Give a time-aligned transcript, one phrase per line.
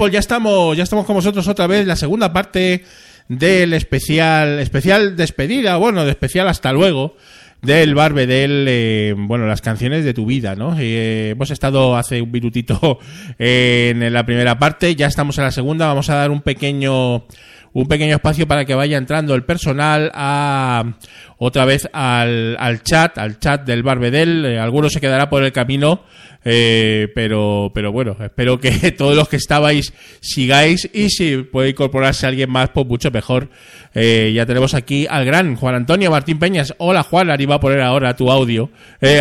[0.00, 2.84] People, ya estamos, ya estamos con vosotros otra vez, la segunda parte
[3.28, 7.16] del especial, especial despedida, bueno, de especial hasta luego,
[7.60, 10.74] del Barbedel, eh, bueno, las canciones de tu vida, ¿no?
[10.78, 12.98] Eh, hemos estado hace un minutito
[13.38, 17.26] en la primera parte, ya estamos en la segunda, vamos a dar un pequeño
[17.72, 20.94] un pequeño espacio para que vaya entrando el personal a
[21.38, 24.44] otra vez al, al chat, al chat del Barbedel.
[24.44, 26.02] Eh, alguno se quedará por el camino,
[26.44, 32.26] eh, pero, pero bueno, espero que todos los que estabais sigáis y si puede incorporarse
[32.26, 33.50] alguien más, pues mucho mejor.
[33.94, 36.74] Eh, ya tenemos aquí al gran Juan Antonio Martín Peñas.
[36.78, 38.70] Hola Juan, Ari va a poner ahora tu audio.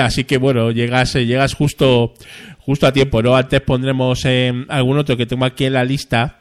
[0.02, 2.14] así que bueno, llegas, llegas justo,
[2.60, 3.36] justo a tiempo, ¿no?
[3.36, 4.26] Antes pondremos
[4.68, 6.40] algún otro que tengo aquí en la lista.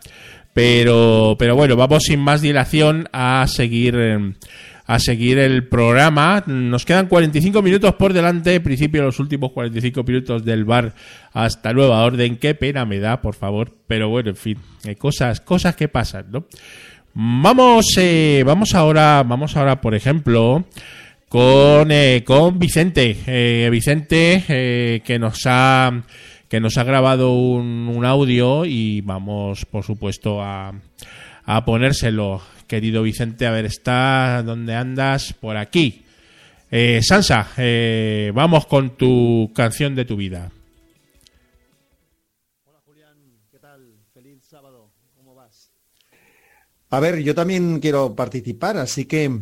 [0.54, 3.94] Pero, pero bueno, vamos sin más dilación a seguir
[4.88, 6.42] a seguir el programa.
[6.46, 10.94] Nos quedan 45 minutos por delante, principio los últimos 45 minutos del bar
[11.34, 12.38] hasta nueva orden.
[12.38, 13.70] Qué pena me da, por favor.
[13.86, 16.46] Pero bueno, en fin, hay cosas, cosas que pasan, ¿no?
[17.12, 20.64] Vamos, eh, vamos ahora, vamos ahora, por ejemplo,
[21.28, 23.14] con, eh, con Vicente.
[23.26, 26.02] Eh, Vicente, que nos ha
[26.48, 30.72] que nos ha grabado un, un audio y vamos, por supuesto, a,
[31.44, 32.40] a ponérselo.
[32.68, 36.04] Querido Vicente, a ver, está donde andas por aquí.
[36.70, 40.52] Eh, Sansa, eh, vamos con tu canción de tu vida.
[42.66, 43.16] Hola Julián,
[43.50, 43.80] ¿qué tal?
[44.12, 45.72] Feliz sábado, ¿cómo vas?
[46.90, 49.40] A ver, yo también quiero participar, así que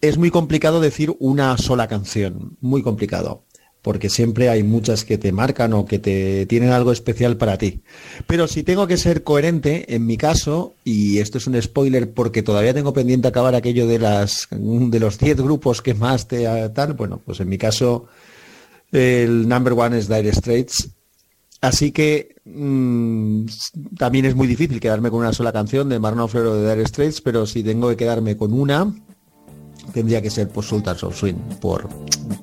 [0.00, 3.44] es muy complicado decir una sola canción, muy complicado
[3.82, 7.80] porque siempre hay muchas que te marcan o que te tienen algo especial para ti.
[8.26, 12.42] Pero si tengo que ser coherente, en mi caso, y esto es un spoiler porque
[12.42, 16.94] todavía tengo pendiente acabar aquello de las de los 10 grupos que más te tal,
[16.94, 18.06] bueno, pues en mi caso
[18.92, 20.90] el number one es Dire Straits.
[21.62, 23.44] Así que mm,
[23.98, 27.20] también es muy difícil quedarme con una sola canción de Marno Flero de Dire Straits,
[27.20, 28.92] pero si tengo que quedarme con una,
[29.92, 31.88] tendría que ser por Sultans of Swing, por,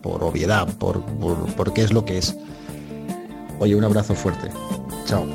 [0.01, 2.35] por obviedad, por, por, porque es lo que es.
[3.59, 4.49] Oye, un abrazo fuerte.
[5.05, 5.25] Chao.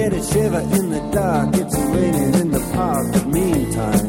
[0.00, 4.08] get a shiver in the dark, it's raining in the park, but meantime.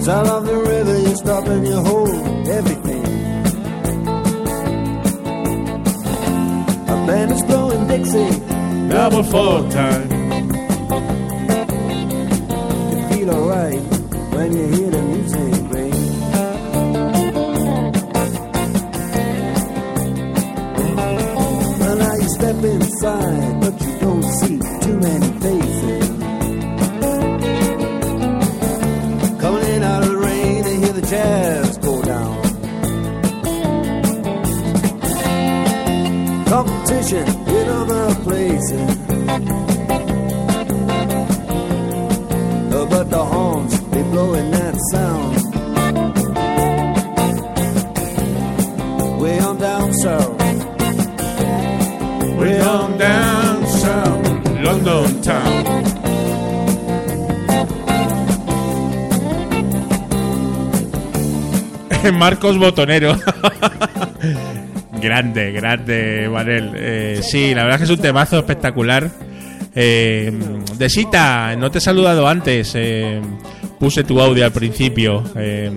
[0.00, 3.04] Sound of the river, you stop and you hold everything.
[6.94, 10.11] A band is blowing Dixie, double four time.
[14.42, 15.52] When you hear the music
[22.34, 26.08] step inside, but you don't see too many faces.
[29.40, 32.42] Coming in out of the rain hear the jazz go down.
[36.46, 39.71] Competition in other places.
[44.90, 45.36] Sound.
[49.20, 50.38] Way on down south.
[52.38, 55.82] Way on down south, London town.
[62.14, 63.16] Marcos Botonero.
[65.00, 66.72] grande, grande, Manel.
[66.74, 69.10] Eh, sí, la verdad es que es un temazo espectacular.
[69.74, 70.32] Eh,
[70.76, 72.72] Desita, no te he saludado antes.
[72.74, 73.20] Eh,
[73.82, 75.24] puse tu audio al principio.
[75.34, 75.68] Eh,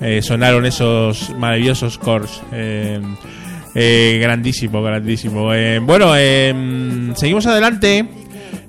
[0.00, 2.42] eh, sonaron esos maravillosos cores.
[3.72, 5.52] grandísimo, grandísimo.
[5.82, 6.14] bueno,
[7.14, 8.08] seguimos adelante.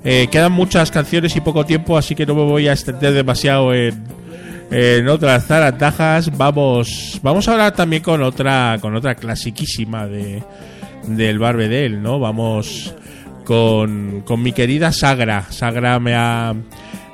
[0.04, 4.04] quedan muchas canciones y poco tiempo, así que no me voy a extender demasiado en,
[4.70, 6.38] en otras zaratajas.
[6.38, 10.44] Vamos, vamos ahora también con otra, con otra clasiquísima de
[11.08, 12.20] del Barbedel, ¿no?
[12.20, 12.94] Vamos
[13.46, 15.48] con, con mi querida Sagra.
[15.50, 16.54] Sagra me ha,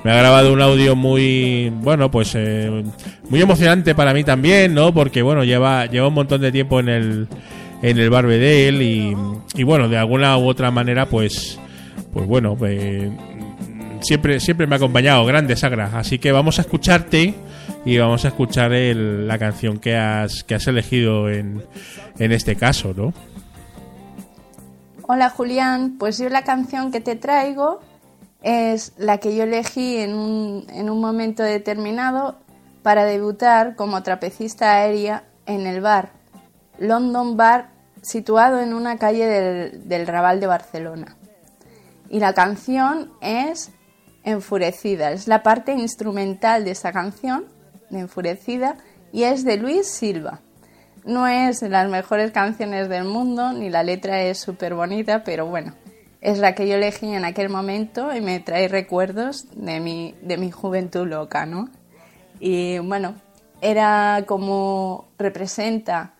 [0.05, 2.83] me ha grabado un audio muy, bueno, pues eh,
[3.27, 4.93] muy emocionante para mí también, ¿no?
[4.93, 7.27] Porque, bueno, lleva, lleva un montón de tiempo en el,
[7.81, 9.17] en el Barbedel y,
[9.55, 11.59] y bueno, de alguna u otra manera, pues,
[12.13, 13.09] pues bueno, eh,
[14.01, 15.89] siempre, siempre me ha acompañado, grande Sagra.
[15.95, 17.33] Así que vamos a escucharte
[17.83, 21.63] y vamos a escuchar la canción que has, que has elegido en,
[22.19, 23.11] en este caso, ¿no?
[25.01, 27.81] Hola Julián, pues yo la canción que te traigo
[28.45, 32.37] es la que yo elegí en un, en un momento determinado
[32.83, 36.11] para debutar como trapecista aérea en el bar,
[36.77, 37.71] London Bar,
[38.03, 41.17] situado en una calle del, del Raval de Barcelona.
[42.07, 43.71] Y la canción es
[44.23, 47.45] Enfurecida, es la parte instrumental de esa canción,
[47.89, 48.77] de Enfurecida,
[49.11, 50.41] y es de Luis Silva.
[51.03, 55.73] No es las mejores canciones del mundo, ni la letra es súper bonita, pero bueno,
[56.25, 60.37] es la que yo elegí en aquel momento y me trae recuerdos de mi, de
[60.37, 61.69] mi juventud loca, ¿no?
[62.39, 63.13] Y bueno,
[63.61, 66.15] era como representa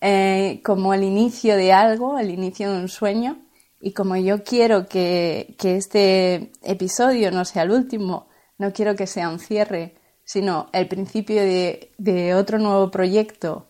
[0.00, 3.42] eh, como el inicio de algo, el inicio de un sueño.
[3.80, 8.28] Y como yo quiero que, que este episodio no sea el último,
[8.58, 13.68] no quiero que sea un cierre, sino el principio de, de otro nuevo proyecto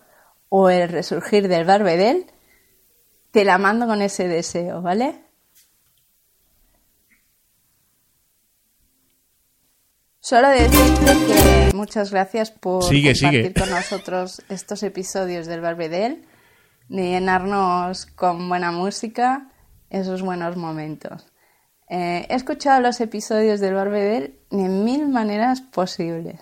[0.50, 2.26] o el resurgir del Barbedel,
[3.30, 5.31] te la mando con ese deseo, ¿vale?
[10.24, 16.24] Solo decirte que muchas gracias por compartir con nosotros estos episodios del Barbedel,
[16.88, 19.48] de llenarnos con buena música
[19.90, 21.26] esos buenos momentos.
[21.88, 26.38] Eh, he escuchado los episodios del Barbedel de mil maneras posibles.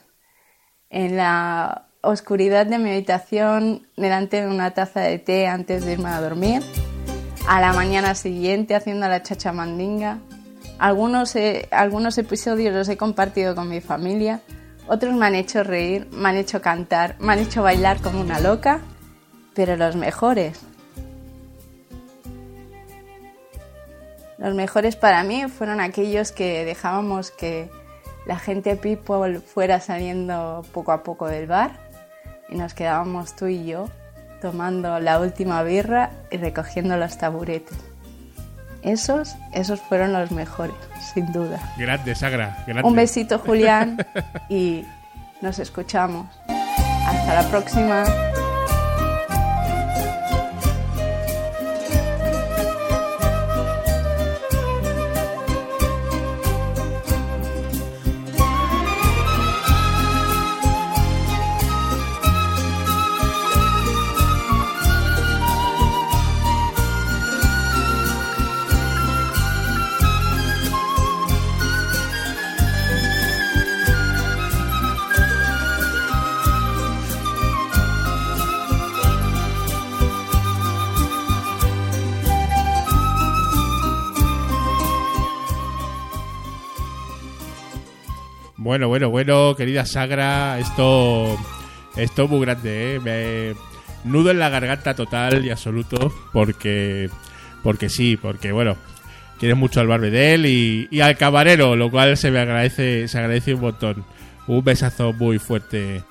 [0.91, 6.11] En la oscuridad de mi habitación, delante de una taza de té antes de irme
[6.11, 6.62] a dormir,
[7.49, 10.19] a la mañana siguiente haciendo la chachamandinga,
[10.81, 14.41] algunos, eh, algunos episodios los he compartido con mi familia,
[14.88, 18.41] otros me han hecho reír, me han hecho cantar, me han hecho bailar como una
[18.41, 18.81] loca,
[19.55, 20.59] pero los mejores.
[24.38, 27.71] Los mejores para mí fueron aquellos que dejábamos que
[28.25, 31.79] la gente people fuera saliendo poco a poco del bar
[32.49, 33.91] y nos quedábamos tú y yo
[34.41, 37.89] tomando la última birra y recogiendo los taburetes.
[38.82, 40.75] Esos, esos fueron los mejores,
[41.12, 41.61] sin duda.
[41.77, 42.65] Grande, Sagra.
[42.82, 43.99] Un besito, Julián,
[44.49, 44.85] y
[45.41, 46.27] nos escuchamos.
[47.06, 48.05] Hasta la próxima.
[88.70, 91.37] Bueno, bueno, bueno, querida Sagra, esto,
[91.97, 93.00] esto es muy grande, ¿eh?
[93.00, 93.56] Me
[94.09, 97.11] nudo en la garganta total y absoluto, porque,
[97.64, 98.76] porque sí, porque bueno,
[99.40, 103.54] quieres mucho al Barbedel y, y al camarero, lo cual se me agradece, se agradece
[103.54, 104.04] un montón.
[104.47, 106.04] Un besazo muy fuerte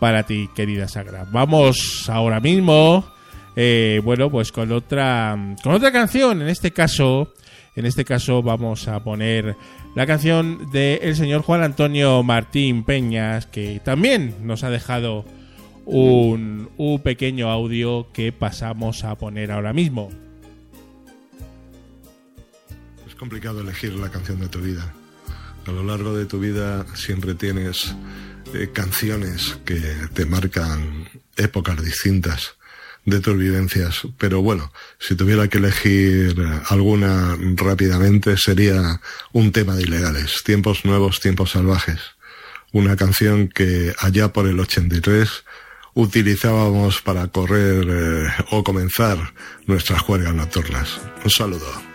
[0.00, 1.24] para ti, querida Sagra.
[1.30, 3.06] Vamos ahora mismo,
[3.54, 7.32] eh, bueno, pues con otra, con otra canción, en este caso,
[7.74, 9.56] en este caso vamos a poner
[9.94, 15.24] la canción del señor Juan Antonio Martín Peñas, que también nos ha dejado
[15.84, 20.10] un, un pequeño audio que pasamos a poner ahora mismo.
[23.08, 24.92] Es complicado elegir la canción de tu vida.
[25.66, 27.94] A lo largo de tu vida siempre tienes
[28.54, 29.80] eh, canciones que
[30.12, 32.56] te marcan épocas distintas
[33.04, 34.02] de tus vivencias.
[34.18, 36.36] Pero bueno, si tuviera que elegir
[36.68, 39.00] alguna rápidamente sería
[39.32, 40.42] un tema de ilegales.
[40.44, 42.00] Tiempos nuevos, tiempos salvajes.
[42.72, 45.44] Una canción que allá por el 83
[45.94, 49.34] utilizábamos para correr eh, o comenzar
[49.66, 51.00] nuestras juergas nocturnas.
[51.22, 51.92] Un saludo.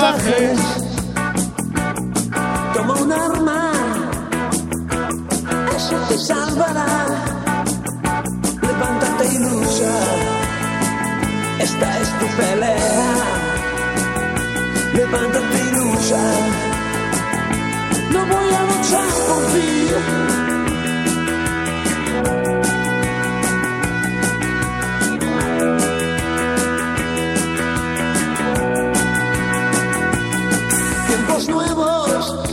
[0.00, 0.60] Salvajes.
[2.74, 3.72] Toma un arma,
[5.76, 7.06] eso te salvará.
[8.62, 9.94] Levántate y lucha,
[11.58, 13.14] esta es tu pelea.
[14.94, 16.22] Levántate y lucha,
[18.12, 20.59] no voy a luchar por ti.
[31.40, 32.44] Tiempos nuevos,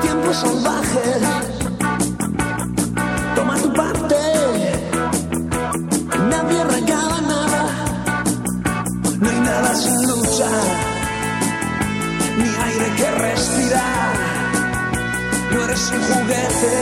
[0.00, 1.22] tiempos salvajes.
[3.34, 4.16] Toma tu parte,
[6.30, 7.64] nadie regala nada.
[9.18, 10.50] No hay nada sin lucha,
[12.38, 14.12] ni aire que respirar.
[15.50, 16.74] No eres un juguete,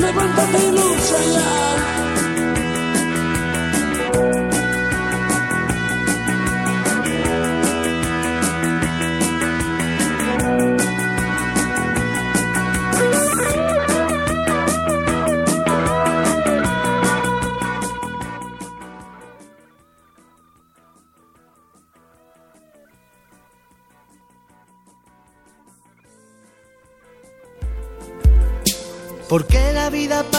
[0.00, 1.95] levántate y lucha ya.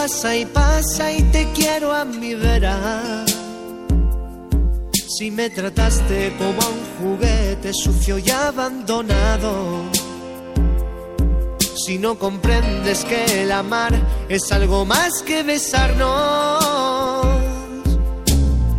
[0.07, 3.25] Pasa y pasa y te quiero a mi vera.
[5.17, 9.83] Si me trataste como a un juguete sucio y abandonado.
[11.85, 13.93] Si no comprendes que el amar
[14.29, 17.25] es algo más que besarnos.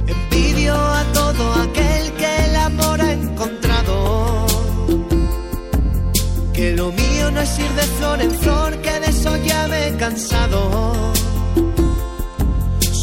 [0.06, 4.47] Envidio a todo aquel que el amor ha encontrado.
[6.54, 9.88] Que lo mío no es ir de flor en flor, que de eso ya me
[9.88, 11.17] he cansado.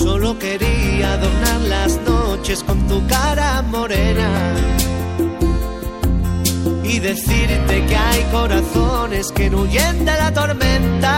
[0.06, 4.30] Solo quería adornar las noches con tu cara morena
[6.84, 11.14] y decirte que hay corazones que no huyen de la tormenta.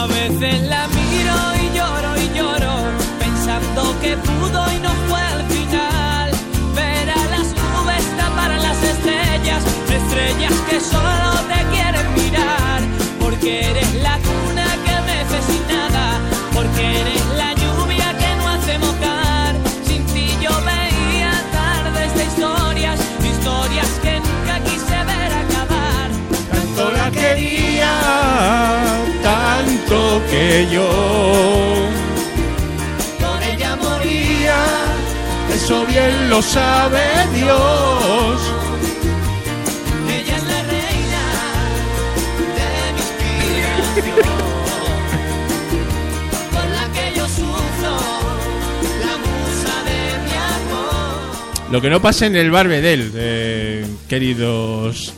[0.00, 2.74] A veces la miro y lloro y lloro,
[3.18, 6.30] pensando que pudo y no fue al final.
[6.76, 11.21] Ver a las nubes tapar a las estrellas, estrellas que solo
[30.52, 30.88] que yo
[33.20, 34.58] Por ella moría,
[35.54, 37.04] eso bien lo sabe
[37.34, 38.38] Dios.
[40.18, 41.24] ella es la reina
[42.58, 44.02] de mi inspiración.
[46.54, 47.94] Con la que yo sufro,
[49.06, 51.72] la musa de mi amor.
[51.72, 55.14] Lo que no pasa en el Barbedel, eh, queridos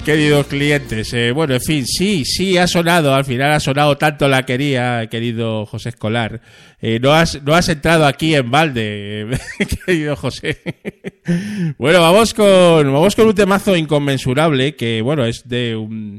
[0.00, 1.12] queridos clientes.
[1.12, 5.06] Eh, bueno, en fin, sí, sí ha sonado, al final ha sonado tanto la quería,
[5.08, 6.40] querido José Escolar.
[6.80, 10.58] Eh, no, has, no has entrado aquí en balde, eh, querido José.
[11.78, 16.18] bueno, vamos con, vamos con un temazo inconmensurable que, bueno, es de un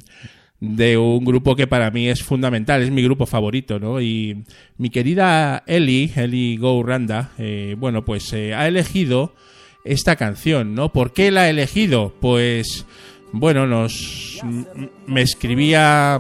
[0.60, 4.00] de un grupo que para mí es fundamental, es mi grupo favorito, ¿no?
[4.00, 4.46] Y
[4.78, 9.36] mi querida Eli, Eli Go Randa, eh, bueno, pues ha elegido
[9.84, 10.94] esta canción, ¿no?
[10.94, 12.14] ¿Por qué la ha elegido?
[12.22, 12.86] Pues,
[13.34, 14.40] bueno, nos
[15.08, 16.20] me escribía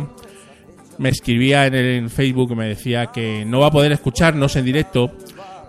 [0.98, 5.12] me escribía en, el, Facebook me decía que no va a poder escucharnos en directo,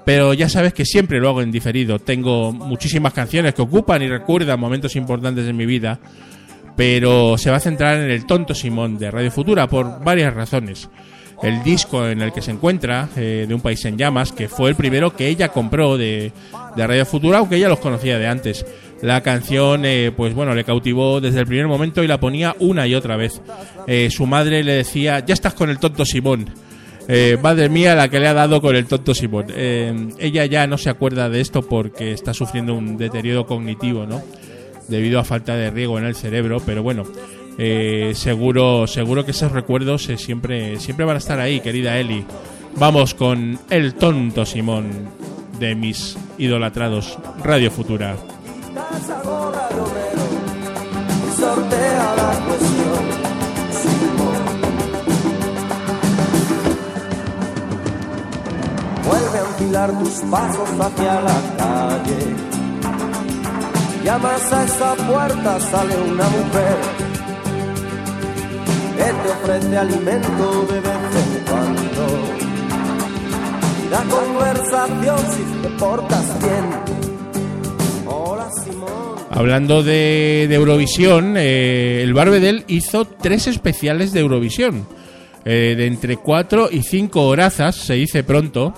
[0.04, 1.98] pero ya sabes que siempre lo hago en diferido.
[1.98, 6.00] Tengo muchísimas canciones que ocupan y recuerdan momentos importantes de mi vida,
[6.76, 10.88] pero se va a centrar en el Tonto Simón de Radio Futura por varias razones.
[11.42, 14.70] El disco en el que se encuentra, eh, de Un País en Llamas, que fue
[14.70, 16.32] el primero que ella compró de,
[16.74, 18.64] de Radio Futura, aunque ella los conocía de antes.
[19.04, 22.86] La canción, eh, pues bueno, le cautivó desde el primer momento y la ponía una
[22.86, 23.42] y otra vez.
[23.86, 26.48] Eh, su madre le decía, ya estás con el tonto Simón.
[27.06, 29.48] Eh, madre mía, la que le ha dado con el tonto Simón.
[29.54, 34.22] Ella ya no se acuerda de esto porque está sufriendo un deterioro cognitivo, ¿no?
[34.88, 37.04] Debido a falta de riego en el cerebro, pero bueno,
[38.14, 42.24] seguro, seguro que esos recuerdos siempre, siempre van a estar ahí, querida Eli.
[42.76, 44.88] Vamos con el tonto Simón
[45.60, 48.16] de mis idolatrados Radio Futura.
[51.36, 53.04] Sortea la cuestión.
[53.80, 54.44] Simón.
[59.04, 62.36] Vuelve a enfilar tus pasos hacia la calle.
[64.04, 66.78] Llamas a esa puerta, sale una mujer
[68.96, 72.04] que te ofrece alimento de vez en cuando.
[73.82, 77.03] Y da conversación si te portas bien.
[79.36, 84.86] Hablando de, Eurovisión, eh, el Barbedel hizo tres especiales de Eurovisión.
[85.46, 88.72] eh, de entre cuatro y cinco horazas, se dice pronto,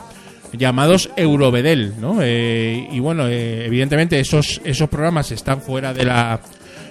[0.52, 2.18] llamados Eurobedel, ¿no?
[2.22, 6.40] Eh, y bueno, eh, evidentemente esos, esos programas están fuera de la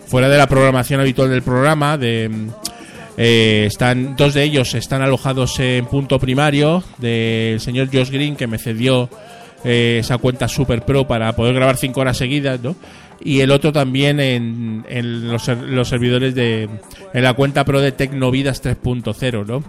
[0.08, 2.50] fuera de la programación habitual del programa, de mm,
[3.18, 8.48] eh, están dos de ellos están alojados en punto primario del señor Josh Green que
[8.48, 9.10] me cedió
[9.64, 12.76] esa cuenta Super Pro para poder grabar cinco horas seguidas, ¿no?
[13.24, 16.70] Y el otro también en, en los, los servidores de
[17.14, 19.64] en la cuenta Pro de Tecnovidas 3.0, ¿no?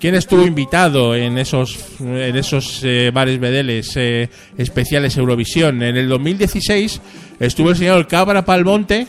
[0.00, 5.82] ¿Quién estuvo invitado en esos en esos eh, bares bedeles eh, especiales Eurovisión?
[5.82, 7.00] En el 2016
[7.40, 9.08] estuvo el señor Cabra Palmonte,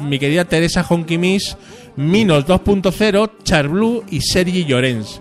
[0.00, 1.56] mi querida Teresa Honkimis,
[1.96, 5.20] Minos 2.0, Charblue y Sergi Llorens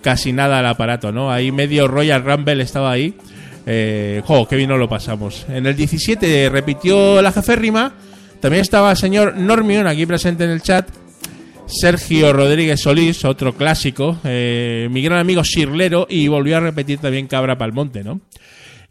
[0.00, 1.30] casi nada al aparato, ¿no?
[1.30, 3.14] Ahí medio Royal Rumble estaba ahí.
[3.66, 5.46] Eh, jo, qué bien lo pasamos.
[5.48, 7.92] En el 17 repitió la jeférrima.
[8.40, 10.88] También estaba el señor Normion aquí presente en el chat.
[11.66, 14.18] Sergio Rodríguez Solís, otro clásico.
[14.24, 16.06] eh, mi gran amigo Sirlero.
[16.08, 18.20] Y volvió a repetir también Cabra Palmonte, ¿no?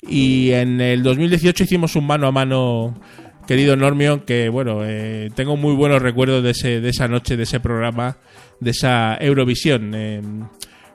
[0.02, 3.02] Y en el 2018 hicimos un mano a mano
[3.46, 7.44] querido Normion, que bueno, eh, tengo muy buenos recuerdos de, ese, de esa noche, de
[7.44, 8.18] ese programa,
[8.62, 9.92] de esa Eurovisión.
[9.94, 10.22] Eh,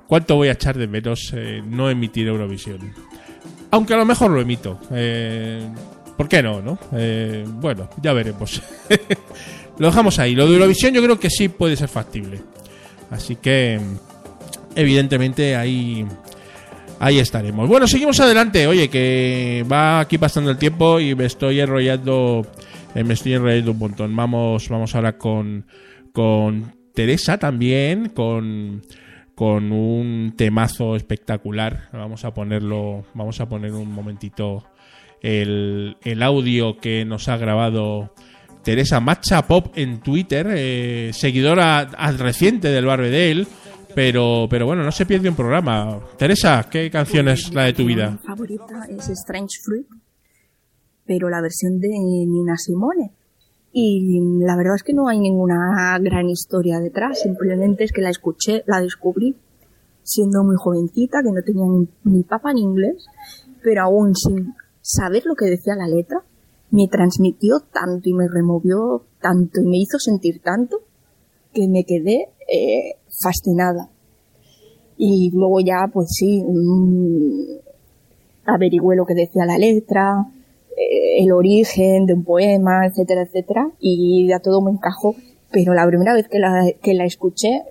[0.06, 1.34] ¿Cuánto voy a echar de menos
[1.66, 2.78] no emitir Eurovisión?
[3.74, 4.78] Aunque a lo mejor lo emito.
[4.92, 5.68] Eh,
[6.16, 6.78] ¿Por qué no, no?
[6.92, 8.62] Eh, bueno, ya veremos.
[9.78, 10.36] lo dejamos ahí.
[10.36, 12.40] Lo de Eurovisión yo creo que sí puede ser factible.
[13.10, 13.80] Así que,
[14.76, 16.06] evidentemente, ahí,
[17.00, 17.68] ahí estaremos.
[17.68, 18.68] Bueno, seguimos adelante.
[18.68, 22.46] Oye, que va aquí pasando el tiempo y me estoy enrollando,
[22.94, 24.14] eh, me estoy enrollando un montón.
[24.14, 25.66] Vamos, vamos ahora con,
[26.12, 28.82] con Teresa también, con,
[29.34, 31.88] con un temazo espectacular.
[31.92, 34.64] Vamos a ponerlo, vamos a poner un momentito
[35.22, 38.12] el, el audio que nos ha grabado
[38.62, 41.84] Teresa Macha Pop en Twitter, eh, seguidora
[42.16, 43.46] reciente del Barbedel,
[43.94, 46.00] pero, pero bueno, no se pierde un programa.
[46.18, 48.10] Teresa, ¿qué canción es la de tu vida?
[48.10, 49.86] Mi favorita es Strange Fruit,
[51.04, 53.12] pero la versión de Nina Simone.
[53.76, 58.10] Y la verdad es que no hay ninguna gran historia detrás, simplemente es que la
[58.10, 59.36] escuché, la descubrí
[60.04, 63.06] siendo muy jovencita, que no tenía ni, ni papa ni inglés,
[63.64, 66.22] pero aún sin saber lo que decía la letra,
[66.70, 70.82] me transmitió tanto y me removió tanto y me hizo sentir tanto
[71.52, 73.90] que me quedé eh, fascinada.
[74.96, 77.58] Y luego ya, pues sí, mm,
[78.44, 80.26] averigüé lo que decía la letra,
[80.76, 85.14] el origen de un poema, etcétera, etcétera, y ya todo me encajó.
[85.50, 87.62] Pero la primera vez que la, que la escuché,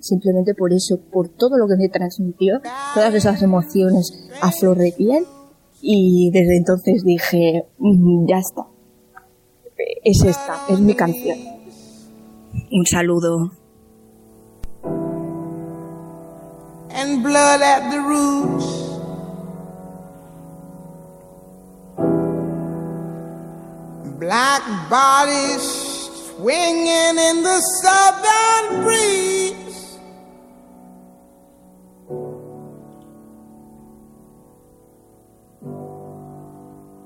[0.00, 2.60] simplemente por eso, por todo lo que me transmitió,
[2.94, 5.24] todas esas emociones a flor de piel,
[5.82, 8.66] y desde entonces dije, "Mm, ya está.
[10.04, 11.38] Es esta, es mi canción.
[12.70, 13.50] Un saludo.
[16.96, 18.85] and blood at the roots.
[24.18, 25.60] Black bodies
[26.36, 29.98] swinging in the southern breeze.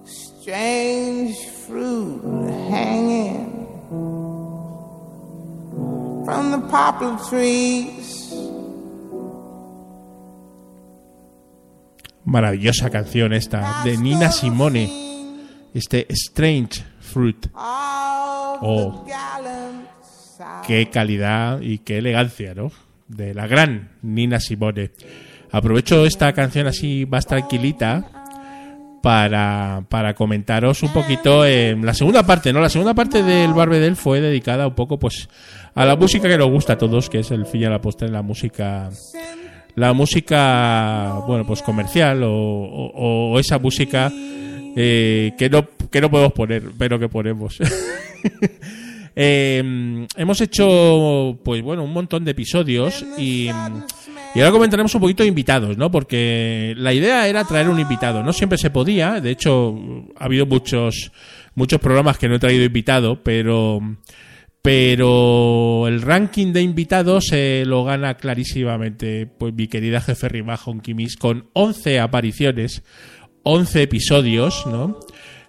[0.05, 3.67] Strange fruit hanging
[6.25, 8.33] from the poplar trees.
[12.25, 14.89] Maravillosa canción esta, de Nina Simone.
[15.75, 17.47] Este Strange Fruit.
[18.63, 19.05] Oh,
[20.67, 22.71] qué calidad y qué elegancia, ¿no?
[23.09, 24.91] De la gran Nina Simone.
[25.53, 28.05] Aprovecho esta canción así más tranquilita
[29.03, 32.61] para, para comentaros un poquito eh, la segunda parte, ¿no?
[32.61, 35.29] La segunda parte del Barbedel fue dedicada un poco pues
[35.75, 38.09] a la música que nos gusta a todos, que es el fin y la postre,
[38.09, 38.91] la música
[39.77, 44.11] la música bueno pues comercial o, o- o esa música
[44.77, 47.59] eh, que no que no podemos poner pero que ponemos.
[49.17, 53.51] Eh, hemos hecho pues bueno un montón de episodios y,
[54.35, 58.23] y ahora comentaremos un poquito de invitados no porque la idea era traer un invitado.
[58.23, 59.77] No siempre se podía de hecho
[60.17, 61.11] ha habido muchos
[61.57, 63.81] muchos programas que no he traído invitado pero
[64.63, 71.17] pero el ranking de invitados se lo gana clarísimamente pues mi querida jefe Rimajo Kimis
[71.17, 72.83] con 11 apariciones,
[73.43, 74.99] 11 episodios, ¿no?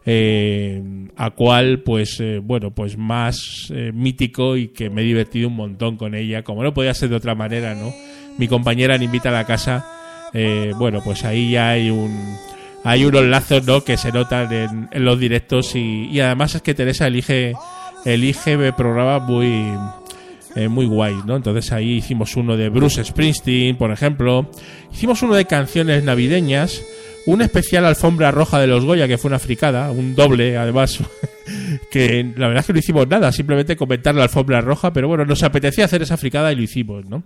[0.06, 0.82] Eh,
[1.15, 5.56] a cual pues eh, bueno pues más eh, mítico y que me he divertido un
[5.56, 7.93] montón con ella como no podía ser de otra manera no
[8.39, 9.86] mi compañera me invita a la casa
[10.34, 12.36] eh, bueno pues ahí ya hay un
[12.84, 16.63] hay unos lazos no que se notan en, en los directos y, y además es
[16.63, 17.54] que Teresa elige
[18.04, 19.54] elige programas muy
[20.69, 21.38] muy guays, ¿no?
[21.38, 24.49] Entonces ahí hicimos uno de Bruce Springsteen, por ejemplo.
[24.91, 26.84] Hicimos uno de canciones navideñas.
[27.25, 30.99] Un especial alfombra roja de los Goya, que fue una fricada, un doble, además,
[31.91, 35.25] que la verdad es que no hicimos nada, simplemente comentar la alfombra roja, pero bueno,
[35.25, 37.23] nos apetecía hacer esa fricada y lo hicimos, ¿no?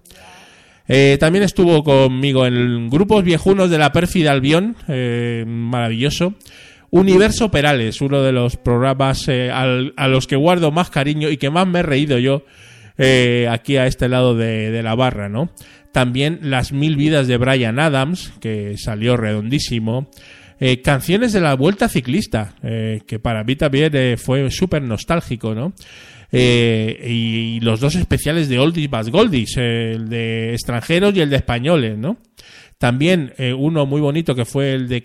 [0.87, 6.35] Eh, también estuvo conmigo en grupos viejunos de la pérfida Albión, eh, maravilloso.
[6.91, 11.49] Universo Perales, uno de los programas eh, a los que guardo más cariño y que
[11.49, 12.43] más me he reído yo
[12.97, 15.49] eh, aquí a este lado de la barra, ¿no?
[15.95, 20.09] También Las Mil Vidas de Brian Adams, que salió redondísimo.
[20.59, 25.55] Eh, canciones de la Vuelta Ciclista, eh, que para mí también eh, fue súper nostálgico,
[25.55, 25.73] ¿no?
[26.33, 31.97] Y, los dos especiales de Oldies But Goldies, el de extranjeros y el de españoles,
[31.97, 32.17] ¿no?
[32.77, 35.01] También uno muy bonito que fue el de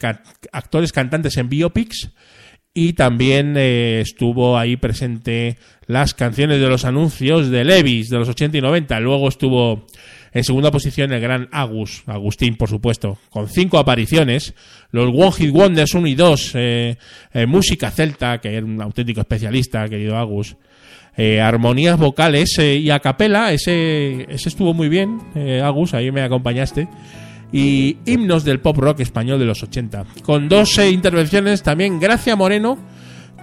[0.50, 2.10] actores cantantes en biopics.
[2.74, 8.58] Y también estuvo ahí presente las canciones de los anuncios de Levis de los 80
[8.58, 8.98] y 90.
[9.00, 9.86] Luego estuvo
[10.32, 14.54] En segunda posición, el gran Agus, Agustín, por supuesto, con cinco apariciones.
[14.92, 16.96] Los One Hit Wonders 1 y 2, eh,
[17.32, 20.56] eh, música celta, que era un auténtico especialista, querido Agus.
[21.16, 25.18] Eh, armonías vocales y a capela, ese, ese estuvo muy bien,
[25.62, 26.88] Agus, ahí me acompañaste.
[27.52, 30.04] Y himnos del pop rock español de los 80.
[30.22, 32.78] Con dos intervenciones también, Gracia Moreno,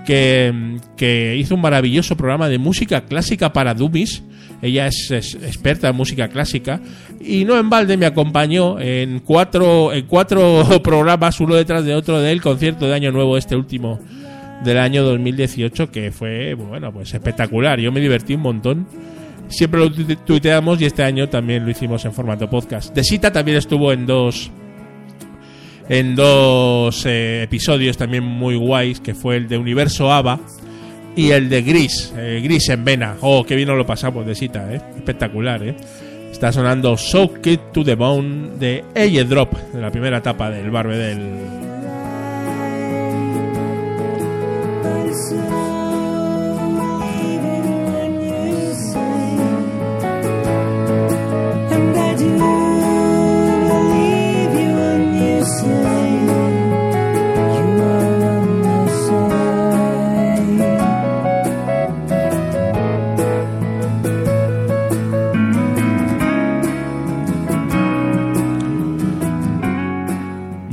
[0.06, 4.24] que, que hizo un maravilloso programa de música clásica para Dummies.
[4.62, 6.82] Ella es, experta en música clásica
[7.20, 12.20] y no en balde me acompañó en cuatro, en cuatro programas, uno detrás de otro,
[12.20, 14.00] del concierto de Año Nuevo, este último
[14.64, 17.80] del año 2018, que fue, bueno, pues espectacular.
[17.80, 18.88] Yo me divertí un montón.
[19.48, 22.94] Siempre lo tuite- tuiteamos y este año también lo hicimos en formato podcast.
[22.96, 24.50] De Sita también estuvo en dos
[25.90, 30.40] en dos eh, episodios también muy guays, que fue el de Universo Ava
[31.18, 33.18] y el de Gris, eh, Gris en Vena.
[33.22, 34.80] Oh, qué bien nos lo pasamos de Sita, eh.
[34.96, 35.76] Espectacular, eh.
[36.32, 40.70] Está sonando Soak It to the Bone de Eye Drop, de la primera etapa del
[40.70, 41.58] Barbedel.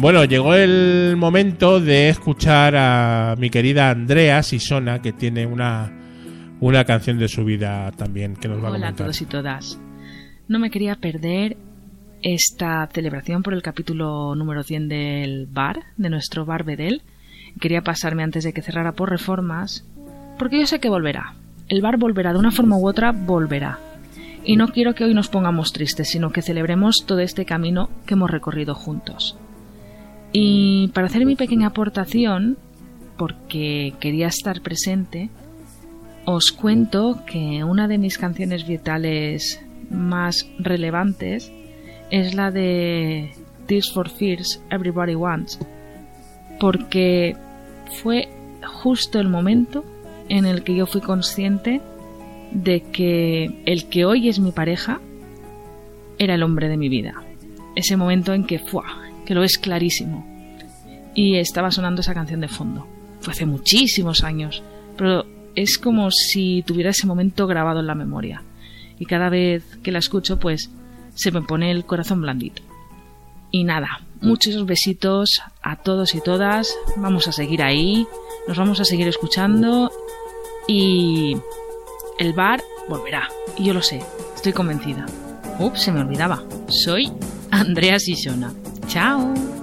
[0.05, 5.91] Bueno, llegó el momento de escuchar a mi querida Andrea Sisona, que tiene una,
[6.61, 9.07] una canción de su vida también que nos va a Hola a comentar.
[9.07, 9.81] todos y todas.
[10.47, 11.57] No me quería perder
[12.21, 17.01] esta celebración por el capítulo número 100 del bar, de nuestro bar Bedel.
[17.59, 19.87] Quería pasarme antes de que cerrara por reformas,
[20.39, 21.33] porque yo sé que volverá.
[21.71, 23.79] El bar volverá de una forma u otra, volverá.
[24.45, 28.13] Y no quiero que hoy nos pongamos tristes, sino que celebremos todo este camino que
[28.13, 29.39] hemos recorrido juntos.
[30.37, 32.59] Y para hacer mi pequeña aportación,
[33.17, 35.31] porque quería estar presente,
[36.25, 41.53] os cuento que una de mis canciones vitales más relevantes
[42.11, 43.31] es la de
[43.69, 45.61] Tears for Fears Everybody Wants,
[46.59, 47.37] porque
[48.03, 48.29] fue
[48.67, 49.85] justo el momento
[50.29, 51.81] en el que yo fui consciente
[52.51, 55.01] de que el que hoy es mi pareja
[56.19, 57.23] era el hombre de mi vida.
[57.77, 59.04] Ese momento en que ¡fua!
[59.25, 60.27] Que lo es clarísimo.
[61.15, 62.87] Y estaba sonando esa canción de fondo.
[63.21, 64.63] Fue hace muchísimos años,
[64.97, 68.43] pero es como si tuviera ese momento grabado en la memoria.
[68.99, 70.71] Y cada vez que la escucho, pues
[71.15, 72.63] se me pone el corazón blandito.
[73.51, 76.75] Y nada, muchos besitos a todos y todas.
[76.97, 78.07] Vamos a seguir ahí,
[78.49, 79.91] nos vamos a seguir escuchando
[80.67, 81.37] y
[82.19, 83.29] el bar volverá.
[83.57, 84.03] Y yo lo sé,
[84.35, 85.07] estoy convencida.
[85.59, 86.43] Ups, se me olvidaba.
[86.69, 87.13] Soy
[87.55, 88.53] Andrea Sisona.
[88.89, 89.54] Chao.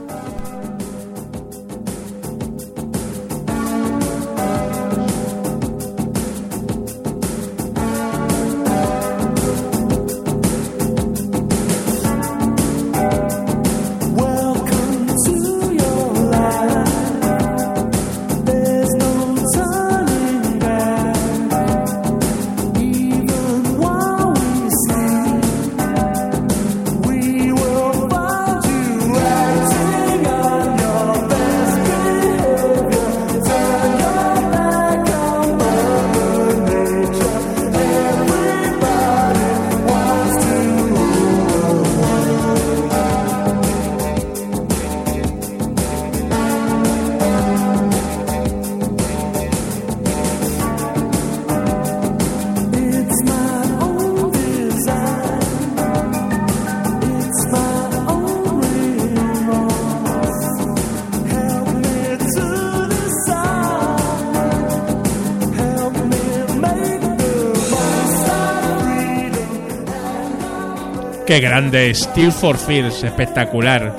[71.31, 73.95] Qué grande, Steel for Fears, espectacular.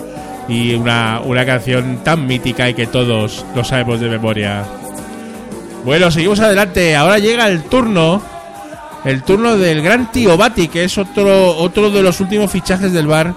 [0.48, 4.64] Y una, una canción tan mítica y que todos lo sabemos de memoria.
[5.82, 6.94] Bueno, seguimos adelante.
[6.94, 8.20] Ahora llega el turno.
[9.06, 13.06] El turno del gran tío Bati, que es otro, otro de los últimos fichajes del
[13.06, 13.34] bar.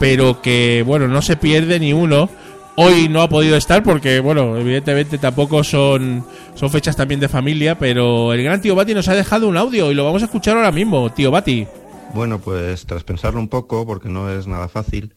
[0.00, 2.28] Pero que, bueno, no se pierde ni uno.
[2.74, 7.78] Hoy no ha podido estar porque, bueno, evidentemente tampoco son, son fechas también de familia.
[7.78, 10.56] Pero el gran tío Bati nos ha dejado un audio y lo vamos a escuchar
[10.56, 11.12] ahora mismo.
[11.12, 11.68] Tío Bati.
[12.14, 15.14] Bueno, pues tras pensarlo un poco, porque no es nada fácil,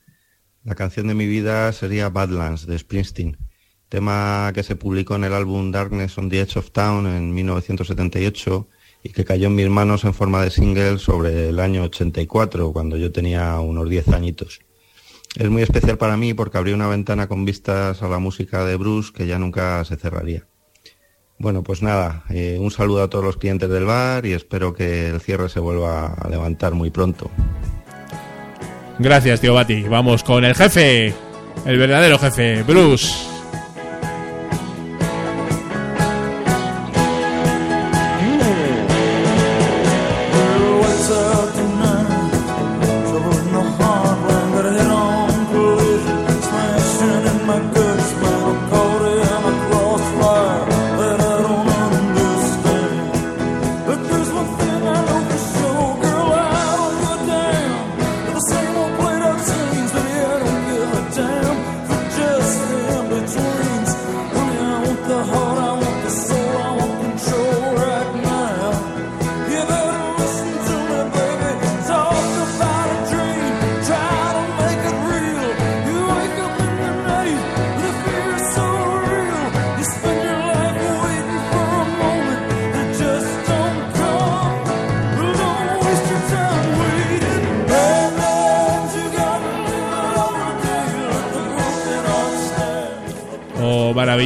[0.64, 3.38] la canción de mi vida sería Badlands de Springsteen,
[3.90, 8.68] tema que se publicó en el álbum Darkness on the Edge of Town en 1978
[9.04, 12.98] y que cayó en mis manos en forma de single sobre el año 84, cuando
[12.98, 14.60] yo tenía unos 10 añitos.
[15.36, 18.76] Es muy especial para mí porque abrió una ventana con vistas a la música de
[18.76, 20.46] Bruce que ya nunca se cerraría.
[21.42, 25.08] Bueno, pues nada, eh, un saludo a todos los clientes del bar y espero que
[25.08, 27.32] el cierre se vuelva a levantar muy pronto.
[29.00, 29.82] Gracias, tío Bati.
[29.90, 31.12] Vamos con el jefe,
[31.66, 33.31] el verdadero jefe, Bruce.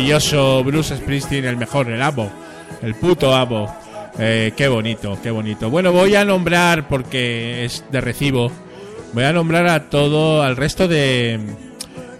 [0.06, 2.32] Maravilloso Bruce Springsteen, el mejor, el amo,
[2.84, 3.76] el puto amo.
[4.20, 5.72] Eh, qué bonito, qué bonito.
[5.72, 8.52] Bueno, voy a nombrar, porque es de recibo,
[9.14, 11.40] voy a nombrar a todo, al resto de...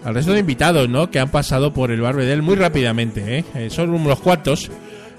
[0.04, 1.10] Al resto de invitados, ¿no?
[1.10, 3.44] Que han pasado por el Barbedel muy rápidamente, ¿eh?
[3.54, 4.68] Eh, Son unos cuantos,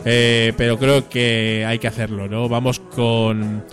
[0.03, 2.49] eh, pero creo que hay que hacerlo, ¿no?
[2.49, 3.63] Vamos con...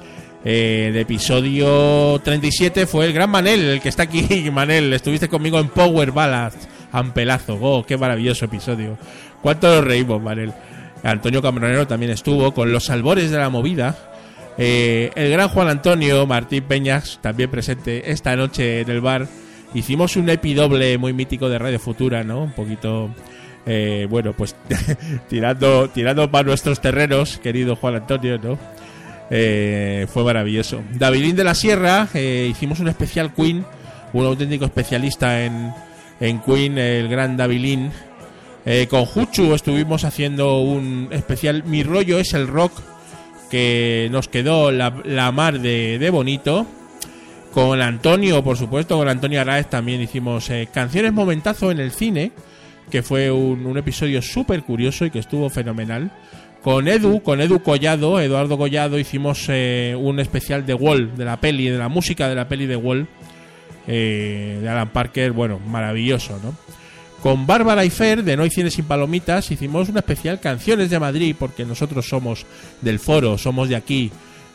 [0.45, 4.51] el episodio 37 fue el gran Manel, el que está aquí.
[4.53, 7.59] Manel, estuviste conmigo en Power Ballads, Ampelazo.
[7.61, 8.97] Oh, qué maravilloso episodio.
[9.43, 10.53] ¿Cuánto nos reímos, Manel?
[11.03, 13.97] Antonio Cambronero también estuvo con los albores de la movida.
[14.57, 19.27] Eh, el gran Juan Antonio Martín Peñas, también presente esta noche en el bar.
[19.75, 22.45] Hicimos un epidoble muy mítico de Radio Futura, ¿no?
[22.45, 23.11] Un poquito,
[23.67, 24.55] eh, bueno, pues
[25.29, 28.59] tirando, tirando para nuestros terrenos, querido Juan Antonio, ¿no?
[29.31, 30.83] Eh, fue maravilloso.
[30.93, 33.65] Davidín de la Sierra, hicimos un especial Queen,
[34.13, 35.75] un auténtico especialista en,
[36.21, 37.91] en Queen, el gran Davilín.
[38.67, 42.73] Eh, con Juchu estuvimos haciendo un especial Mi rollo es el rock,
[43.51, 46.67] que nos quedó la, mar de, bonito.
[47.53, 52.33] Con Antonio, por supuesto, con Antonio Araez también hicimos eh, Canciones Momentazo en el cine,
[52.91, 56.11] que fue un, un episodio súper curioso y que estuvo fenomenal.
[56.65, 61.39] Con Edu, con Edu Collado, Eduardo Collado, hicimos eh, un especial de Wall, de la
[61.39, 63.07] peli, de la música de la peli de Wall,
[63.87, 66.55] eh, de Alan Parker, bueno, maravilloso, ¿no?
[67.23, 71.01] Con Bárbara y Fer, de No hay cine sin palomitas, hicimos una especial Canciones de
[71.01, 72.45] Madrid, porque nosotros somos
[72.83, 74.11] del foro, somos de aquí,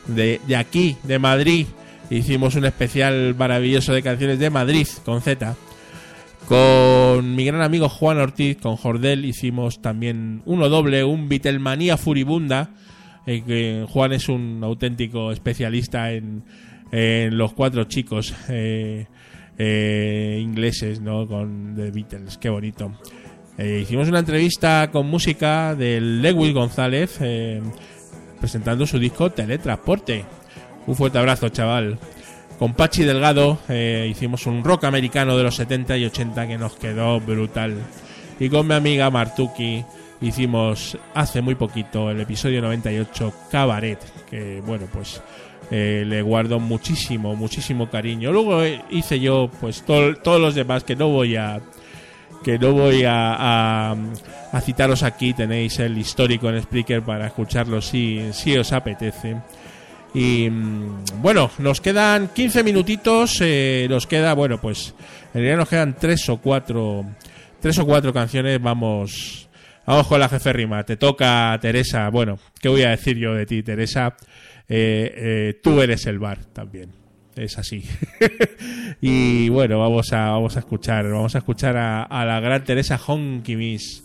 [0.06, 1.66] de, aquí, de Madrid.
[2.12, 5.56] Hicimos un especial maravilloso de Canciones de Madrid, con Z.
[6.48, 12.70] Con mi gran amigo Juan Ortiz, con Jordel, hicimos también uno doble, un Beatlemanía furibunda.
[13.26, 16.44] eh, que Juan es un auténtico especialista en,
[16.92, 19.06] en los cuatro chicos eh,
[19.62, 21.28] eh, ingleses, ¿no?
[21.28, 22.94] Con The Beatles, qué bonito.
[23.58, 27.62] Eh, hicimos una entrevista con música de Lewis González, eh,
[28.40, 30.24] presentando su disco Teletransporte.
[30.88, 32.00] Un fuerte abrazo, chaval.
[32.58, 33.58] Con Pachi Delgado
[34.06, 37.76] hicimos un rock americano de los 70 y 80 que nos quedó brutal.
[38.38, 39.84] Y con mi amiga Martuki
[40.22, 45.22] hicimos hace muy poquito el episodio 98 Cabaret, que bueno, pues
[45.72, 48.32] eh, le guardo muchísimo, muchísimo cariño.
[48.32, 51.60] Luego eh, hice yo pues tol- todos los demás que no voy a
[52.44, 53.34] que no voy a,
[53.92, 53.96] a,
[54.54, 55.34] a citaros aquí.
[55.34, 59.36] Tenéis el histórico en Spreaker para escucharlo si, si os apetece.
[60.14, 63.40] Y mm, bueno, nos quedan 15 minutitos.
[63.42, 64.96] eh, nos queda, bueno, pues
[65.34, 67.06] en realidad nos quedan tres o cuatro,
[67.60, 68.60] tres o cuatro canciones.
[68.62, 69.50] Vamos,
[69.86, 70.84] vamos con la jefe rima.
[70.84, 72.08] Te toca, Teresa.
[72.10, 74.16] Bueno, ¿qué voy a decir yo de ti, Teresa?
[74.70, 76.94] Eh, eh, tú eres el bar también.
[77.36, 77.84] Es así.
[79.02, 83.56] y bueno, vamos a, vamos a escuchar, vamos a escuchar a, la gran Teresa Honky
[83.56, 84.04] Miss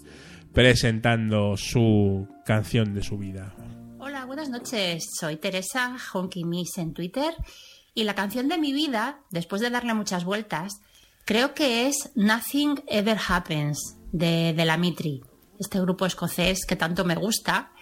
[0.53, 3.55] presentando su canción de su vida.
[3.99, 5.05] Hola, buenas noches.
[5.19, 7.35] Soy Teresa Honky Miss en Twitter
[7.93, 10.81] y la canción de mi vida, después de darle muchas vueltas,
[11.25, 15.23] creo que es Nothing Ever Happens de, de la Mitri,
[15.59, 17.73] este grupo escocés que tanto me gusta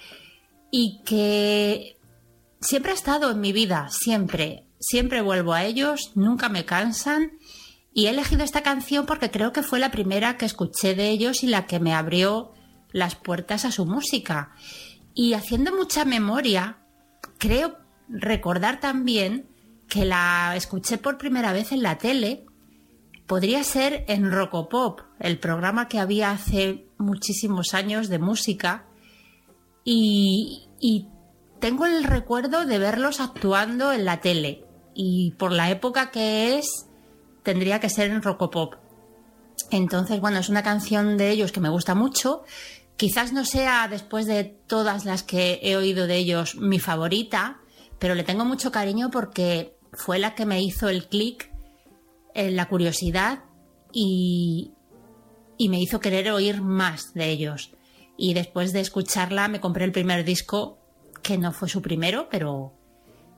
[0.71, 1.97] y que
[2.63, 4.67] siempre ha estado en mi vida, siempre.
[4.79, 7.33] Siempre vuelvo a ellos, nunca me cansan
[7.95, 11.43] y he elegido esta canción porque creo que fue la primera que escuché de ellos
[11.43, 12.53] y la que me abrió
[12.91, 14.53] las puertas a su música.
[15.15, 16.79] Y haciendo mucha memoria,
[17.39, 19.47] creo recordar también
[19.89, 22.47] que la escuché por primera vez en la tele.
[23.27, 28.87] Podría ser en Rocopop, el programa que había hace muchísimos años de música.
[29.85, 31.09] Y, y
[31.63, 34.65] tengo el recuerdo de verlos actuando en la tele.
[34.95, 36.89] Y por la época que es,
[37.45, 38.75] tendría que ser en Rocopop.
[39.71, 42.43] Entonces, bueno, es una canción de ellos que me gusta mucho.
[42.97, 47.61] Quizás no sea, después de todas las que he oído de ellos, mi favorita,
[48.01, 51.49] pero le tengo mucho cariño porque fue la que me hizo el clic,
[52.35, 53.45] en la curiosidad
[53.93, 54.73] y,
[55.59, 57.71] y me hizo querer oír más de ellos.
[58.17, 60.82] Y después de escucharla me compré el primer disco,
[61.23, 62.73] que no fue su primero, pero,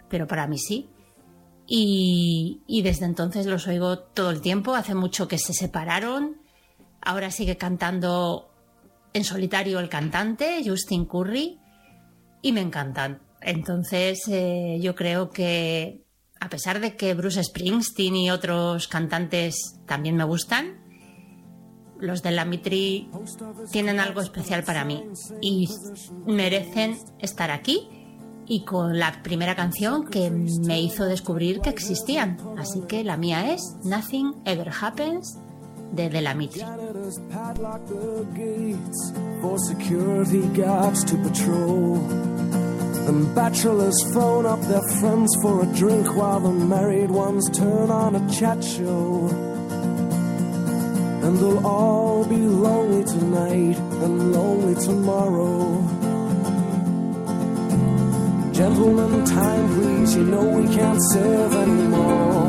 [0.09, 0.89] pero para mí sí.
[1.67, 4.75] Y, desde entonces los oigo todo el tiempo.
[4.75, 6.37] Hace mucho que se separaron.
[7.01, 8.51] Ahora sigue cantando
[9.13, 11.59] en solitario el cantante, Justin Curry,
[12.43, 13.23] y me encantan.
[13.41, 16.05] Entonces eh, yo creo que
[16.41, 20.84] a pesar de que Bruce Springsteen y otros cantantes también me gustan,
[22.05, 23.11] los de la Mitri
[23.71, 25.05] tienen algo especial para mí
[25.41, 25.69] y
[26.27, 27.89] merecen estar aquí
[28.47, 32.39] y con la primera canción que me hizo descubrir que existían.
[32.59, 35.39] Así que la mía es Nothing Ever Happens
[35.93, 36.63] de De la Mitri.
[43.07, 48.17] And bachelors phone up their friends for a drink while the married ones turn on
[48.17, 49.54] a chat show.
[51.25, 55.81] And they'll all be lonely tonight and lonely tomorrow.
[58.53, 62.49] Gentlemen, time please, you know we can't serve anymore.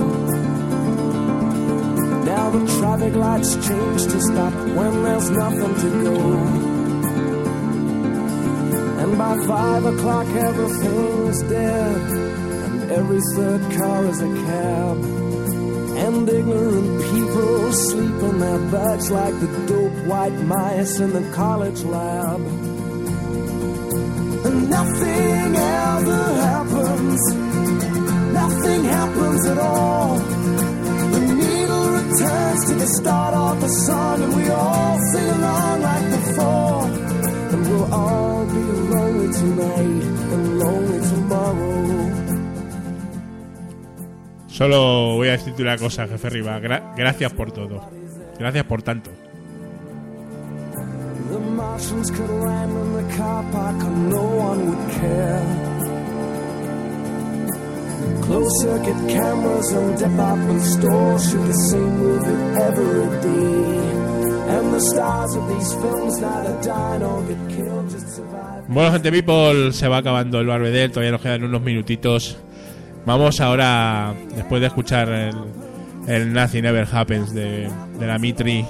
[2.25, 6.15] Now the traffic lights change to stop when there's nothing to go.
[9.01, 15.14] And by five o'clock everything's dead, and every third car is a cab.
[16.15, 21.83] And ignorant people sleep in their beds like the dope white mice in the college
[21.83, 22.39] lab.
[24.45, 27.21] And nothing ever happens,
[28.31, 30.17] nothing happens at all.
[31.15, 36.09] The needle returns to the start of the song, and we all sing along like
[36.11, 36.83] before.
[37.51, 42.04] And we'll all be lonely tonight and lonely tomorrow.
[44.55, 46.57] Solo voy a decirte una cosa, jefe Riva.
[46.61, 47.81] Gra- gracias por todo.
[48.39, 49.09] Gracias por tanto.
[51.29, 55.41] The Martians could land in the car park and no one would care.
[58.21, 63.81] Closed circuit cameras and department stores shoot the same movie every day.
[64.47, 68.63] And the stars of these films neither die nor get killed, just survive.
[68.69, 70.91] Bueno, gente people, se va acabando el Barbedel.
[70.91, 72.37] Todavía nos quedan unos minutitos.
[73.05, 75.09] Vamos ahora, después de escuchar
[76.07, 78.65] el, Nothing Ever Happens de, de la Mitri,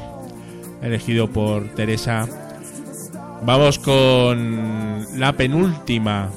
[0.82, 2.28] elegido por Teresa.
[3.43, 6.29] Vamos con la penúltima,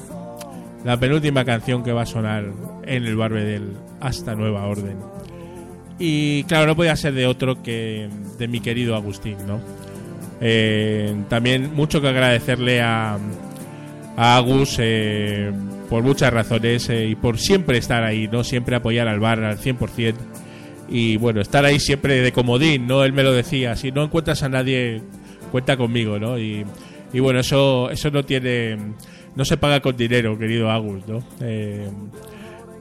[0.85, 2.45] la penúltima canción que va a sonar
[2.83, 4.97] en el Barbedel hasta nueva orden.
[5.99, 9.59] Y claro, no podía ser de otro que de mi querido Agustín, ¿no?
[10.39, 13.17] Eh, también mucho que agradecerle a,
[14.15, 15.51] a Agus eh,
[15.89, 18.43] por muchas razones eh, y por siempre estar ahí, ¿no?
[18.43, 20.13] Siempre apoyar al bar al 100%.
[20.87, 23.03] Y bueno, estar ahí siempre de comodín, ¿no?
[23.03, 25.01] Él me lo decía, si no encuentras a nadie,
[25.51, 26.39] cuenta conmigo, ¿no?
[26.39, 26.65] Y,
[27.11, 28.77] y bueno, eso, eso no tiene,
[29.35, 31.23] no se paga con dinero, querido Agus, ¿no?
[31.41, 31.89] Eh,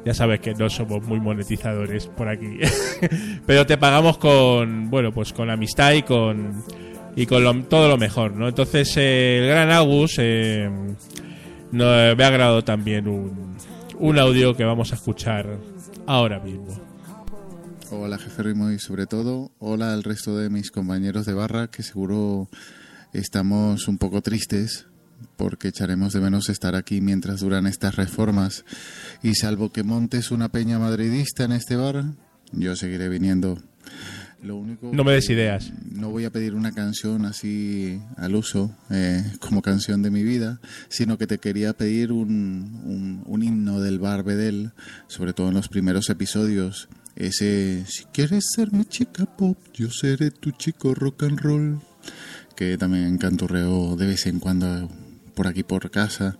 [0.04, 2.58] ya sabes que no somos muy monetizadores por aquí.
[3.46, 6.62] Pero te pagamos con, bueno, pues con amistad y con,
[7.16, 8.48] y con todo lo mejor, ¿no?
[8.48, 10.70] Entonces, eh, el gran Agus eh,
[11.72, 11.84] no,
[12.16, 13.56] me ha agradado también un,
[13.98, 15.58] un audio que vamos a escuchar
[16.06, 16.66] ahora mismo.
[17.90, 21.82] Hola jefe Rimo y sobre todo hola al resto de mis compañeros de barra que
[21.82, 22.50] seguro
[23.14, 24.86] estamos un poco tristes
[25.36, 28.64] porque echaremos de menos estar aquí mientras duran estas reformas
[29.22, 32.04] y salvo que montes una peña madridista en este bar,
[32.52, 33.58] yo seguiré viniendo.
[34.42, 35.72] Lo único No me des ideas.
[35.90, 40.60] No voy a pedir una canción así al uso eh, como canción de mi vida,
[40.88, 44.72] sino que te quería pedir un, un, un himno del bar Bedel,
[45.08, 46.88] sobre todo en los primeros episodios.
[47.16, 51.80] Ese, si quieres ser mi chica pop, yo seré tu chico rock and roll,
[52.54, 54.88] que también canturreo de vez en cuando
[55.34, 56.38] por aquí por casa.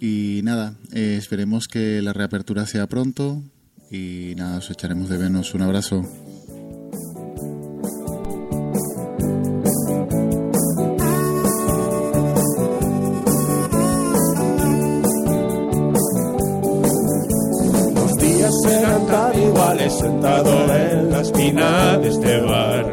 [0.00, 3.42] Y nada, eh, esperemos que la reapertura sea pronto
[3.90, 5.54] y nada, os echaremos de menos.
[5.54, 6.29] Un abrazo.
[20.10, 22.92] Sentado en la esquina de este bar.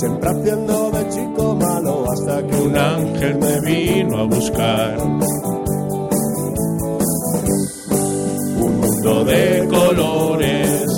[0.00, 4.98] Siempre haciendo de chico malo hasta que Un ángel me vino a buscar.
[8.66, 10.88] Un mundo de colores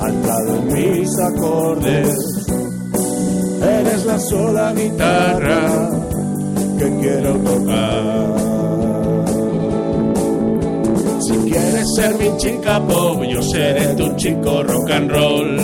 [0.00, 2.08] anclado en mis acordes.
[3.62, 5.90] Eres la sola guitarra
[6.78, 8.61] que quiero tocar.
[11.52, 15.56] Quieres ser mi chica pop, yo seré tu chico rock and roll.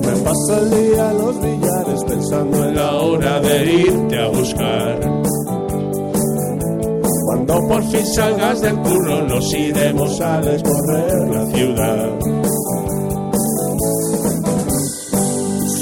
[0.00, 5.00] Me paso el día en los billares pensando en La hora de irte a buscar.
[7.26, 12.43] Cuando por fin salgas del curro, nos iremos a descorrer la ciudad.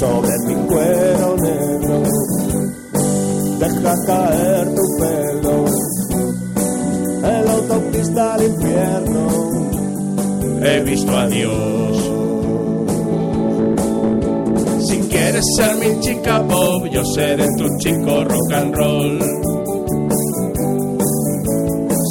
[0.03, 2.03] Sobre mi cuero negro.
[3.59, 5.65] Deja caer tu pelo
[7.31, 9.23] en la autopista al infierno.
[10.61, 11.97] He visto a Dios.
[14.87, 19.19] Si quieres ser mi chica pop, yo seré tu chico rock and roll.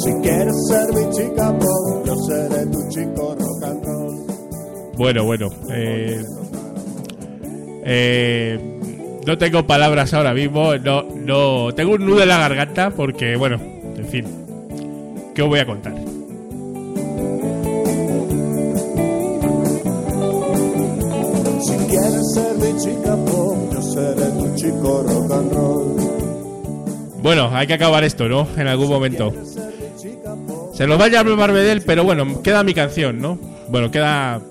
[0.03, 4.25] Si quieres ser mi chica pop, yo seré tu chico rock and roll.
[4.97, 5.49] Bueno, bueno.
[5.71, 6.23] Eh,
[7.85, 8.59] eh,
[9.25, 10.75] no tengo palabras ahora mismo.
[10.75, 11.73] No, no.
[11.73, 13.59] Tengo un nudo en la garganta porque, bueno,
[13.97, 14.25] en fin.
[15.33, 15.93] ¿Qué os voy a contar?
[21.61, 25.93] Si quieres ser mi chica pop, yo seré tu chico rock and roll.
[27.21, 28.47] Bueno, hay que acabar esto, ¿no?
[28.57, 29.33] En algún momento.
[30.73, 33.37] Se nos va a llamar Barbedel, pero bueno, queda mi canción, ¿no?
[33.69, 34.41] Bueno, queda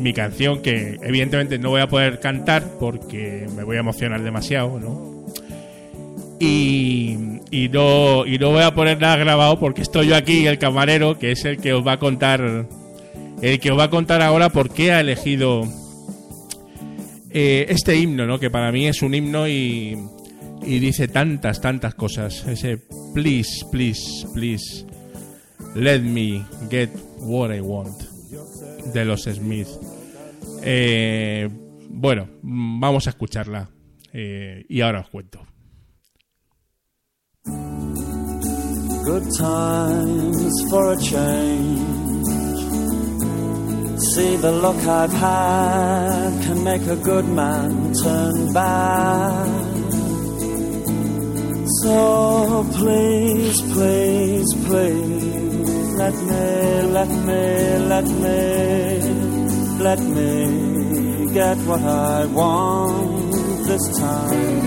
[0.00, 4.80] mi canción que evidentemente no voy a poder cantar porque me voy a emocionar demasiado,
[4.80, 5.24] ¿no?
[6.40, 7.16] Y,
[7.50, 11.18] y no y no voy a poner nada grabado porque estoy yo aquí el camarero
[11.18, 12.66] que es el que os va a contar
[13.42, 15.68] el que os va a contar ahora por qué ha elegido
[17.30, 18.40] eh, este himno, ¿no?
[18.40, 19.96] Que para mí es un himno y,
[20.62, 22.44] y dice tantas, tantas cosas.
[22.46, 22.78] Ese
[23.14, 24.84] please, please, please,
[25.74, 26.90] let me get
[27.20, 27.96] what I want
[28.92, 29.68] de los Smith.
[30.62, 31.48] Eh,
[31.88, 33.68] bueno, vamos a escucharla
[34.12, 35.46] eh, y ahora os cuento.
[39.04, 42.00] Good times for a change.
[44.14, 49.70] See the look I've had can make a good man turn bad.
[51.82, 59.39] So please, please, please, let me, let me, let me,
[59.80, 63.32] let me get what I want
[63.66, 64.60] this time.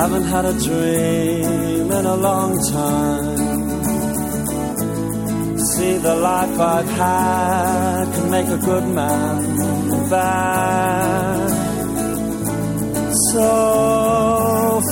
[0.00, 3.38] Haven't had a dream in a long time.
[5.72, 9.60] See, the life I've had can make a good man
[10.10, 11.50] bad.
[13.32, 14.09] So,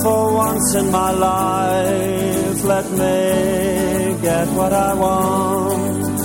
[0.03, 6.19] for once in my life, let me get what I want.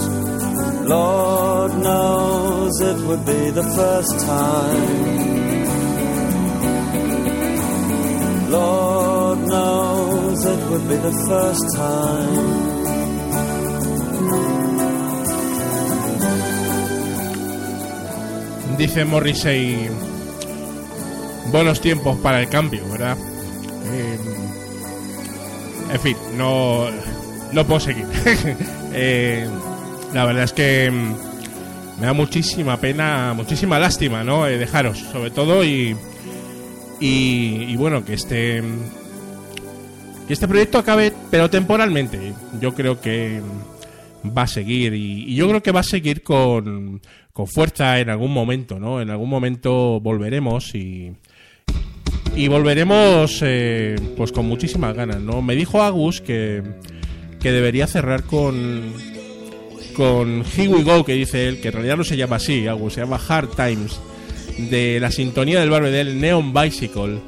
[0.89, 5.25] Lord knows it would be the first time.
[8.51, 12.85] Lord knows it would be the first time.
[18.77, 19.89] Dice Morrissey,
[21.53, 23.17] buenos tiempos para el cambio, ¿verdad?
[23.95, 24.19] Eh,
[25.93, 26.87] en fin, no,
[27.53, 28.07] no puedo seguir.
[28.97, 29.49] Eh,
[30.13, 34.47] la verdad es que mm, me da muchísima pena, muchísima lástima, ¿no?
[34.47, 35.97] Eh, dejaros, sobre todo, y,
[37.01, 38.63] y, bueno, que este,
[40.29, 42.35] que este proyecto acabe, pero temporalmente.
[42.61, 43.43] Yo creo que
[44.25, 48.11] va a seguir y, y yo creo que va a seguir con, con fuerza en
[48.11, 49.01] algún momento, ¿no?
[49.01, 51.15] En algún momento volveremos y,
[52.37, 55.43] y volveremos eh, pues con muchísimas ganas, ¿no?
[55.43, 56.63] Me dijo Agus que,
[57.41, 58.93] que debería cerrar con
[59.95, 62.95] con Here We Go, que dice él, que en realidad no se llama así, Agus,
[62.95, 63.99] se llama Hard Times,
[64.59, 67.21] de la sintonía del Barbedel Neon Bicycle.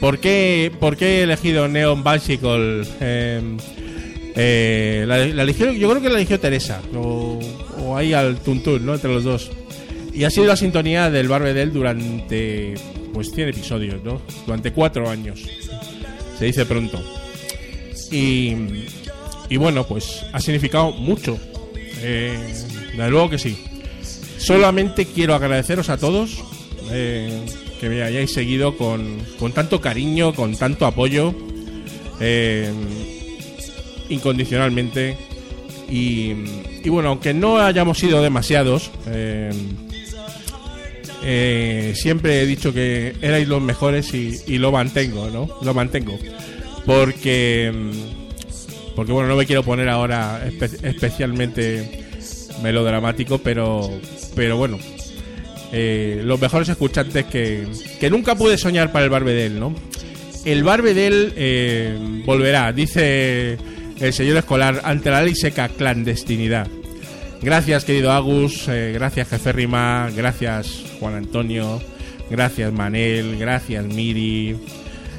[0.00, 2.82] ¿Por qué, por qué he elegido Neon Bicycle?
[3.00, 3.40] Eh,
[4.36, 7.38] eh, la eligió, yo creo que la eligió Teresa, o,
[7.80, 8.94] o ahí al tuntún, ¿no?
[8.94, 9.50] Entre los dos.
[10.12, 12.74] Y ha sido la sintonía del Barbedel durante,
[13.18, 14.20] pues 100 episodios, ¿no?
[14.46, 15.40] Durante cuatro años.
[16.38, 17.02] Se dice pronto.
[18.12, 18.54] Y,
[19.48, 21.36] y bueno, pues ha significado mucho
[22.00, 22.38] Eh,
[22.96, 23.58] desde luego que sí.
[24.36, 26.38] Solamente quiero agradeceros a todos
[26.92, 27.44] eh,
[27.80, 31.34] que me hayáis seguido con, con tanto cariño, con tanto apoyo,
[32.20, 32.70] eh,
[34.08, 35.16] incondicionalmente.
[35.90, 36.34] Y,
[36.84, 39.50] y bueno, aunque no hayamos sido demasiados, eh,
[41.22, 45.48] eh, siempre he dicho que erais los mejores y, lo mantengo, ¿no?
[45.62, 46.18] Lo mantengo.
[46.86, 52.04] Porque, mm, porque bueno, no me quiero poner ahora espe- especialmente
[52.62, 53.90] melodramático, pero,
[54.34, 54.78] pero bueno,
[55.72, 57.66] eh, los mejores escuchantes que,
[58.00, 59.74] que nunca pude soñar para el Barbedel, ¿no?
[60.44, 63.58] El Barbedel eh, volverá, dice
[64.00, 66.68] el señor escolar, ante la ley seca clandestinidad.
[67.42, 71.80] Gracias, querido Agus, eh, gracias, jefe Rima, gracias, Juan Antonio,
[72.30, 74.56] gracias, Manel, gracias, Miri.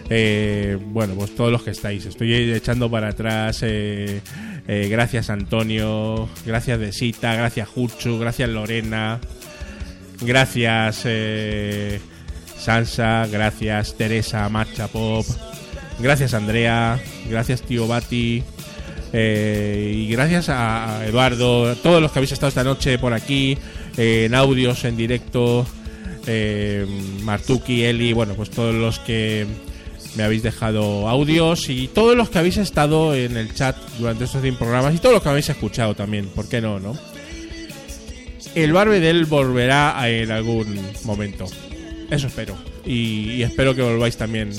[0.10, 2.06] eh, bueno, pues todos los que estáis.
[2.06, 3.60] Estoy echando para atrás.
[3.64, 4.22] eh,
[4.68, 6.28] eh, gracias, Antonio.
[6.46, 7.36] Gracias, Desita.
[7.36, 8.18] Gracias, Juchu.
[8.20, 9.20] Gracias, Lorena.
[10.22, 11.06] Gracias,
[12.58, 13.28] Sansa.
[13.32, 15.26] Gracias, Teresa Marcha Pop.
[16.00, 17.00] Gracias, Andrea.
[17.30, 18.44] Gracias, tío Bati.
[19.12, 23.58] Y gracias a Eduardo, todos los que habéis estado esta noche por aquí,
[23.98, 25.66] eh, en audios, en directo,
[26.28, 26.86] eh,
[27.24, 29.48] Martuki, Eli, bueno, pues todos los que
[30.16, 34.42] me habéis dejado audios y todos los que habéis estado en el chat durante estos
[34.42, 36.98] 100 programas y todos los que habéis escuchado también, ¿por qué no, no?
[38.56, 41.46] El Barbedel volverá en algún momento.
[42.10, 42.58] Eso espero.
[42.86, 44.52] Y, espero que volváis también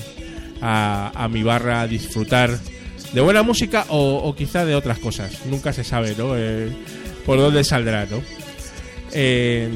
[0.62, 2.56] a, mi barra a disfrutar
[3.12, 5.44] de buena música o, o quizá de otras cosas.
[5.46, 6.36] Nunca se sabe, ¿no?
[6.36, 6.68] Eh,
[7.26, 8.22] por dónde saldrá, ¿no?
[9.12, 9.68] Eh,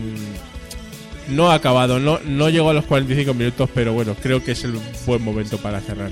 [1.28, 4.64] no ha acabado, no, no llegó a los 45 minutos, pero bueno, creo que es
[4.64, 6.10] el buen momento para cerrar.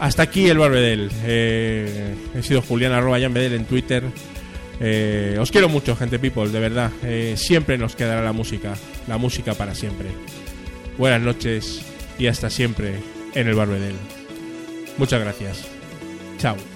[0.00, 1.10] Hasta aquí el Barbedel.
[1.24, 4.04] Eh, he sido Julián arroba Jan Bedel en Twitter.
[4.80, 6.90] Eh, os quiero mucho, gente people, de verdad.
[7.02, 8.74] Eh, siempre nos quedará la música,
[9.06, 10.08] la música para siempre.
[10.98, 11.82] Buenas noches
[12.18, 12.94] y hasta siempre
[13.34, 13.94] en el Barbedel.
[14.98, 15.64] Muchas gracias.
[16.38, 16.73] Chao.